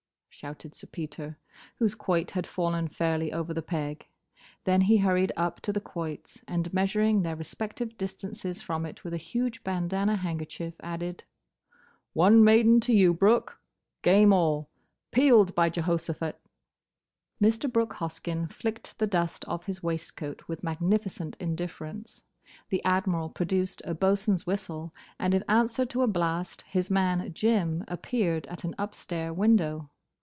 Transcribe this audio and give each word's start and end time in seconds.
shouted 0.33 0.73
Sir 0.73 0.87
Peter, 0.87 1.37
whose 1.75 1.93
quoit 1.93 2.31
had 2.31 2.47
fallen 2.47 2.87
fairly 2.87 3.31
over 3.31 3.53
the 3.53 3.61
peg. 3.61 4.07
Then 4.63 4.81
he 4.81 4.97
hurried 4.97 5.31
up 5.37 5.59
to 5.61 5.71
the 5.73 5.81
quoits, 5.81 6.41
and, 6.47 6.73
measuring 6.73 7.21
their 7.21 7.35
respective 7.35 7.95
distances 7.95 8.59
from 8.59 8.83
it 8.85 9.03
with 9.03 9.13
a 9.13 9.17
huge 9.17 9.61
bandana 9.63 10.15
handkerchief, 10.15 10.73
added, 10.79 11.25
"One 12.13 12.43
maiden 12.43 12.79
to 12.79 12.93
you, 12.93 13.13
Brooke! 13.13 13.59
Game 14.01 14.33
all! 14.33 14.69
Peeled, 15.11 15.53
by 15.53 15.69
Jehoshaphat!" 15.69 16.39
Mr. 17.39 17.71
Brooke 17.71 17.95
Hoskyn 17.95 18.47
flicked 18.51 18.97
the 18.97 19.07
dust 19.07 19.45
off 19.47 19.65
his 19.67 19.83
waistcoat 19.83 20.47
with 20.47 20.63
magnificent 20.63 21.35
indifference. 21.39 22.23
The 22.69 22.83
Admiral 22.83 23.29
produced 23.29 23.83
a 23.85 23.93
boatswain's 23.93 24.47
whistle, 24.47 24.91
and 25.19 25.35
in 25.35 25.43
answer 25.47 25.85
to 25.87 26.01
a 26.01 26.07
blast, 26.07 26.63
his 26.63 26.89
man, 26.89 27.31
Jim, 27.31 27.83
appeared 27.87 28.47
at 28.47 28.63
an 28.63 28.73
upstair 28.79 29.31
window. 29.33 29.89